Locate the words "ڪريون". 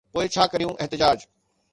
0.53-0.73